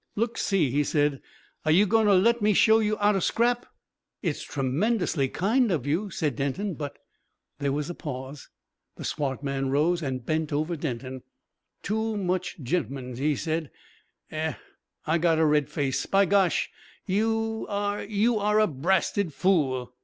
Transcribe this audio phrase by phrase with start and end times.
[0.15, 1.21] "Look see!" he said:
[1.63, 3.67] "are you going to let me show you 'ow to scrap?"
[4.23, 6.97] "It's tremendously kind of you," said Denton; "but"
[7.59, 8.49] There was a pause.
[8.95, 11.21] The swart man rose and bent over Denton.
[11.83, 13.69] "Too much ge'man," he said
[14.31, 14.55] "eh?
[15.05, 16.07] I got a red face....
[16.07, 16.71] By gosh!
[17.05, 19.93] you are you are a brasted fool!"